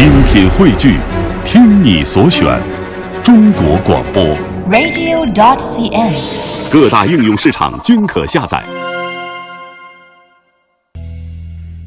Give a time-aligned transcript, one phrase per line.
[0.00, 0.98] 精品汇聚，
[1.44, 2.58] 听你所选，
[3.22, 4.24] 中国广播。
[4.70, 6.72] radio.dot.cn，。
[6.72, 8.64] 各大应用市场均可下载。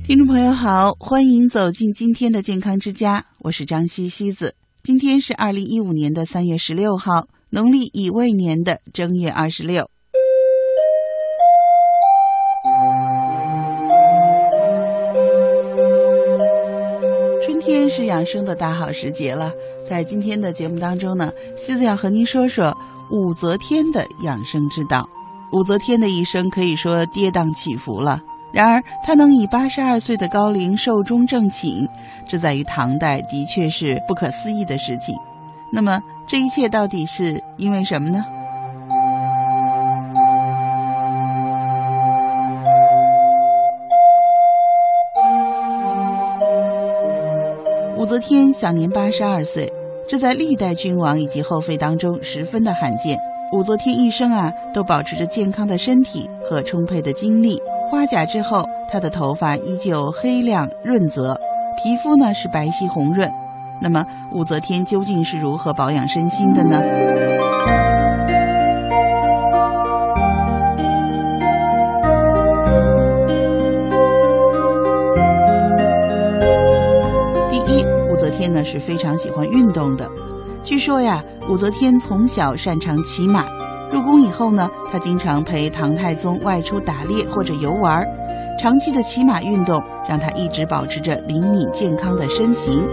[0.05, 4.53] 听众朋友好，欢迎走进今天的健康之家，我是张西西子。
[4.83, 9.89] 今天是二零一五年的三月十六号，农历乙未年的正月二十六。
[17.45, 19.51] 春天是养生的大好时节了，
[19.85, 22.75] 在今天的节目当中呢，西子要和您说说
[23.11, 25.09] 武则天的养生之道。
[25.51, 28.21] 武则天的一生可以说跌宕起伏了。
[28.53, 31.85] 然而，她能以八十二岁的高龄寿终正寝，
[32.25, 35.13] 这在于唐代的确是不可思议的事情。
[35.69, 38.23] 那么，这一切到底是因为什么呢？
[48.03, 49.71] 武则天享年八十二岁，
[50.05, 53.17] 这在历代君王以及后妃当中十分的罕见。
[53.53, 57.57] 武则天一生啊，都保持着健康的身体和充沛的精力。
[57.89, 61.39] 花甲之后，她的头发依旧黑亮润泽，
[61.81, 63.31] 皮肤呢是白皙红润。
[63.81, 66.81] 那么，武则天究竟是如何保养身心的呢？
[78.13, 80.07] 武则天呢是非常喜欢运动的。
[80.61, 83.43] 据说呀，武则天从小擅长骑马。
[83.91, 88.05] 入宫以后呢，她经常陪唐太宗外出打猎或者游玩，
[88.61, 92.85] 长期的骑马运动让她一直保持着灵敏健康的身形。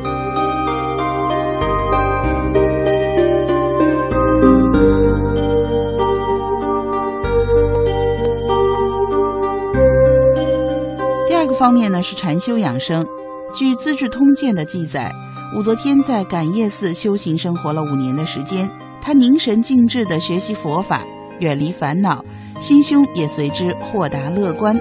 [11.29, 13.07] 第二个方面呢是禅修养生。
[13.53, 15.13] 据《资治通鉴》的记载，
[15.57, 18.71] 武则天在感业寺修行生活了五年的时间。
[19.01, 21.03] 她凝神静志地学习佛法，
[21.41, 22.25] 远离烦恼，
[22.61, 24.79] 心胸也随之豁达乐观。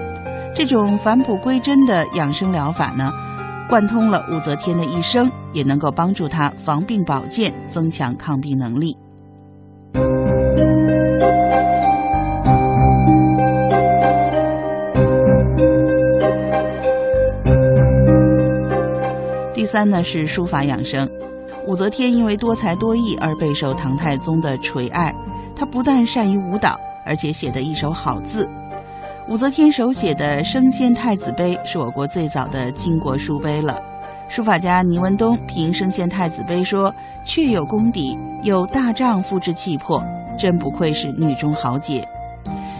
[0.54, 3.12] 这种返璞归真的养生疗法呢，
[3.68, 8.96] 贯通了武则天的一生，也能够帮助她防病保健，增强抗病能力。
[19.70, 21.08] 三呢是书法养生。
[21.68, 25.14] 武则天因为多才多艺而备受唐太宗的垂爱，
[25.54, 26.76] 她不但善于舞蹈，
[27.06, 28.48] 而且写得一手好字。
[29.28, 33.80] 武则天手写的《升仙太子碑》是我国最早的巾帼书碑了。
[34.28, 36.92] 书法家倪文东评《升仙太子碑》说
[37.24, 40.02] ：“确有功底，有大丈夫之气魄，
[40.36, 42.04] 真不愧是女中豪杰。”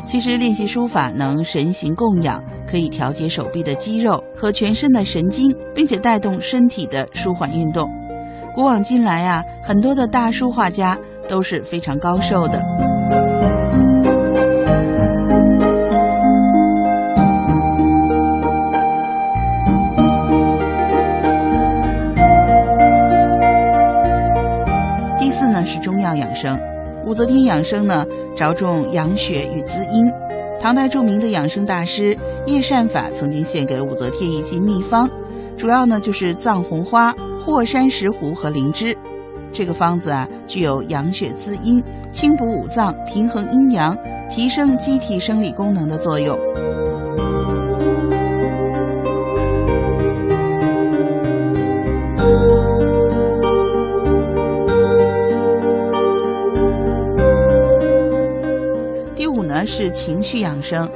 [0.04, 7.88] 其实练习书法能神形供养，可以调节手臂的肌肉和全身的神经，并且带动身体的舒缓运动。
[8.54, 10.98] 古往今来啊，很多的大书画家
[11.28, 12.60] 都是非常高寿的。
[25.18, 26.58] 第四呢是中药养生，
[27.06, 28.04] 武则天养生呢
[28.34, 30.10] 着重养血与滋阴。
[30.60, 32.16] 唐代著名的养生大师
[32.46, 35.08] 叶善法曾经献给武则天一剂秘方，
[35.56, 37.14] 主要呢就是藏红花。
[37.42, 38.94] 霍山石斛和灵芝，
[39.50, 43.96] 这个方子啊，具有养血滋阴、清补五脏、平衡阴阳、
[44.30, 46.38] 提升机体生理功能的作用。
[59.14, 60.86] 第五呢是情绪养生，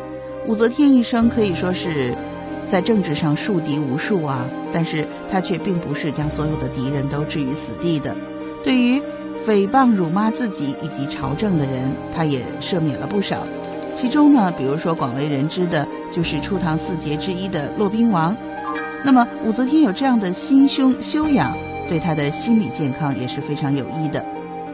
[0.47, 2.15] 武则天一生可以说是。
[2.66, 8.16] 在政治上树敌无数啊，但是她却并不是将所有的敌人都置于死地的。
[8.65, 9.00] 对于
[9.47, 13.47] 诽谤、辱骂自己以及朝政的人，她也赦免了不少。
[13.94, 18.34] 其中呢，比如说广为人知的就是初唐四杰之一的骆宾王。
[19.05, 21.55] 那么武则天有这样的心胸修养，
[21.87, 24.25] 对她的心理健康也是非常有益的。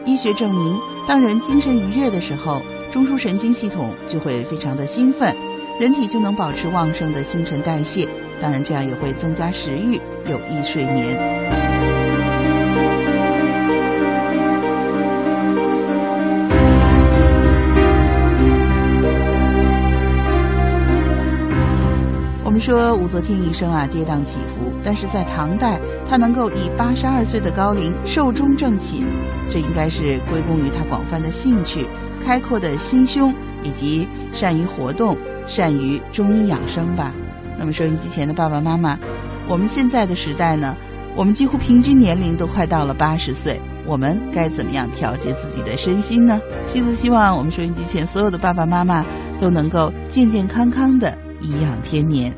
[0.05, 5.35] 医学证明，当人精神愉悦的时候，中枢神经系统就会非常的兴奋。
[5.79, 8.07] 人体就能保持旺盛的新陈代谢，
[8.39, 11.30] 当然这样也会增加食欲，有益睡眠。
[22.61, 29.07] 说武则天一生啊跌宕起伏，但是在唐代，她能够以八十二岁的高龄寿终正寝，
[29.49, 31.87] 这应该是归功于她广泛的兴趣、
[32.23, 35.17] 开阔的心胸以及善于活动。
[35.47, 37.11] 善于中医养生吧。
[37.57, 38.97] 那么收音机前的爸爸妈妈，
[39.49, 40.77] 我们现在的时代呢，
[41.15, 46.39] 我们几乎平均年龄都快到了八十岁，我们该怎么样调节自己的身心呢？
[46.67, 49.03] 西子希望我们收音机前所有的爸爸妈妈
[49.39, 52.31] 都能够健健康康的颐养天年。